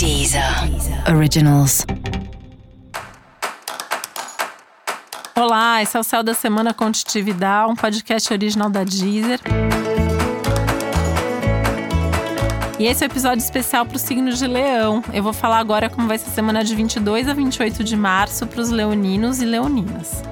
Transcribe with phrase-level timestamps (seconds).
[0.00, 0.42] Deezer
[1.14, 1.84] Originals.
[5.36, 9.38] Olá, esse é o Céu da Semana Contitividade, um podcast original da Deezer.
[12.78, 15.04] E esse é o um episódio especial para o signo de Leão.
[15.12, 18.46] Eu vou falar agora como vai ser a semana de 22 a 28 de março
[18.46, 20.22] para os leoninos e leoninas.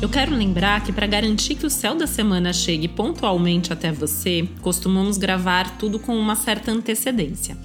[0.00, 4.46] Eu quero lembrar que para garantir que o céu da semana chegue pontualmente até você,
[4.60, 7.56] costumamos gravar tudo com uma certa antecedência.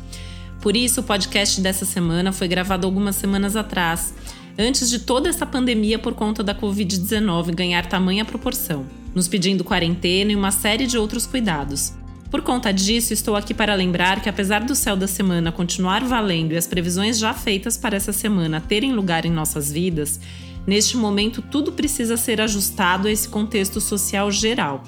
[0.62, 4.14] Por isso, o podcast dessa semana foi gravado algumas semanas atrás,
[4.58, 10.32] antes de toda essa pandemia por conta da Covid-19 ganhar tamanha proporção, nos pedindo quarentena
[10.32, 11.92] e uma série de outros cuidados.
[12.30, 16.54] Por conta disso, estou aqui para lembrar que, apesar do céu da semana continuar valendo
[16.54, 20.18] e as previsões já feitas para essa semana terem lugar em nossas vidas,
[20.66, 24.84] Neste momento, tudo precisa ser ajustado a esse contexto social geral,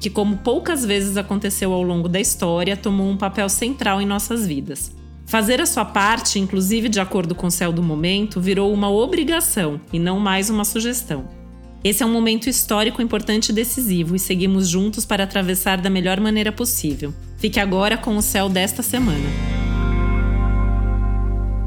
[0.00, 4.46] que, como poucas vezes aconteceu ao longo da história, tomou um papel central em nossas
[4.46, 4.92] vidas.
[5.26, 9.78] Fazer a sua parte, inclusive de acordo com o céu do momento, virou uma obrigação
[9.92, 11.28] e não mais uma sugestão.
[11.84, 16.18] Esse é um momento histórico importante e decisivo e seguimos juntos para atravessar da melhor
[16.18, 17.14] maneira possível.
[17.36, 19.67] Fique agora com o céu desta semana.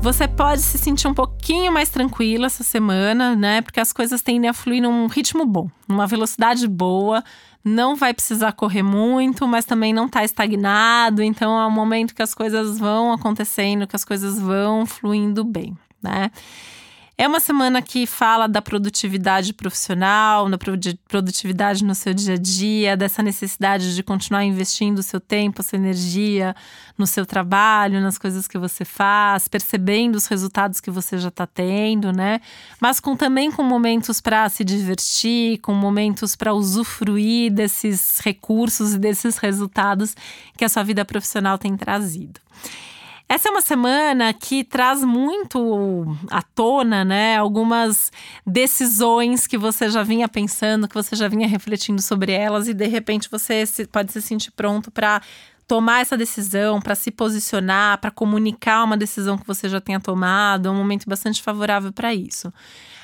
[0.01, 3.61] Você pode se sentir um pouquinho mais tranquila essa semana, né?
[3.61, 7.23] Porque as coisas tendem a fluir num ritmo bom, numa velocidade boa.
[7.63, 11.21] Não vai precisar correr muito, mas também não está estagnado.
[11.21, 15.77] Então é um momento que as coisas vão acontecendo, que as coisas vão fluindo bem,
[16.01, 16.31] né?
[17.17, 22.97] É uma semana que fala da produtividade profissional, da produtividade no seu dia a dia,
[22.97, 26.55] dessa necessidade de continuar investindo o seu tempo, a sua energia
[26.97, 31.45] no seu trabalho, nas coisas que você faz, percebendo os resultados que você já está
[31.45, 32.39] tendo, né?
[32.79, 38.99] Mas com também com momentos para se divertir, com momentos para usufruir desses recursos e
[38.99, 40.15] desses resultados
[40.57, 42.39] que a sua vida profissional tem trazido.
[43.31, 48.11] Essa é uma semana que traz muito à tona, né, algumas
[48.45, 52.87] decisões que você já vinha pensando, que você já vinha refletindo sobre elas e de
[52.87, 55.21] repente você pode se sentir pronto para
[55.67, 60.67] tomar essa decisão, para se posicionar, para comunicar uma decisão que você já tenha tomado,
[60.67, 62.51] é um momento bastante favorável para isso.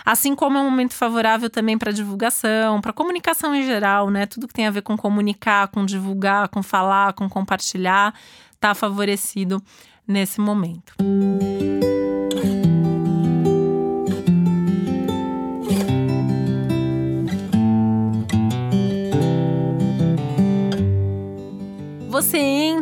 [0.05, 4.25] Assim como é um momento favorável também para divulgação, para comunicação em geral, né?
[4.25, 8.13] Tudo que tem a ver com comunicar, com divulgar, com falar, com compartilhar,
[8.53, 9.61] está favorecido
[10.07, 10.93] nesse momento.
[10.99, 11.46] Você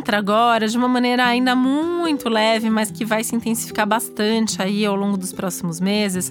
[0.06, 4.86] entra agora de uma maneira ainda muito leve, mas que vai se intensificar bastante aí
[4.86, 6.30] ao longo dos próximos meses,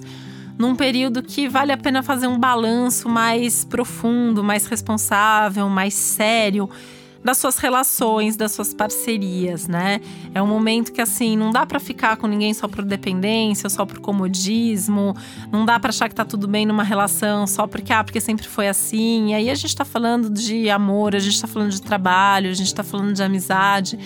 [0.56, 6.70] num período que vale a pena fazer um balanço mais profundo, mais responsável, mais sério
[7.26, 10.00] das suas relações, das suas parcerias, né?
[10.32, 13.84] É um momento que assim, não dá para ficar com ninguém só por dependência, só
[13.84, 15.12] por comodismo,
[15.50, 18.46] não dá para achar que tá tudo bem numa relação só porque ah, porque sempre
[18.46, 19.30] foi assim.
[19.30, 22.54] E aí a gente tá falando de amor, a gente tá falando de trabalho, a
[22.54, 23.98] gente tá falando de amizade.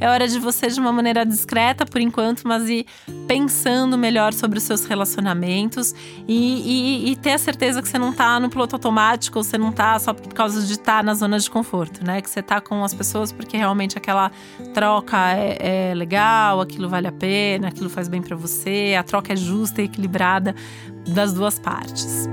[0.00, 2.86] É hora de você, de uma maneira discreta por enquanto, mas ir
[3.26, 5.92] pensando melhor sobre os seus relacionamentos
[6.28, 9.58] e, e, e ter a certeza que você não tá no piloto automático, ou você
[9.58, 12.22] não tá só por causa de estar tá na zona de conforto, né?
[12.22, 14.30] Que você tá com as pessoas porque realmente aquela
[14.72, 19.32] troca é, é legal, aquilo vale a pena, aquilo faz bem para você, a troca
[19.32, 20.54] é justa e equilibrada
[21.08, 22.28] das duas partes.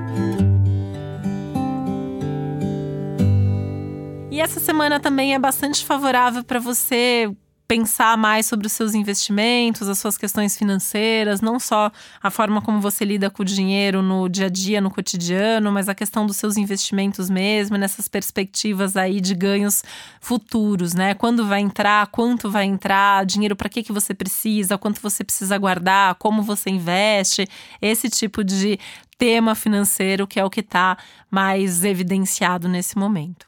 [4.30, 7.34] E essa semana também é bastante favorável para você
[7.68, 12.80] pensar mais sobre os seus investimentos, as suas questões financeiras, não só a forma como
[12.80, 16.38] você lida com o dinheiro no dia a dia, no cotidiano, mas a questão dos
[16.38, 19.84] seus investimentos mesmo, nessas perspectivas aí de ganhos
[20.20, 21.14] futuros, né?
[21.16, 25.58] Quando vai entrar, quanto vai entrar, dinheiro para que que você precisa, quanto você precisa
[25.58, 27.47] guardar, como você investe,
[27.82, 28.80] esse tipo de
[29.18, 30.97] tema financeiro que é o que está
[31.32, 33.47] mais evidenciado nesse momento.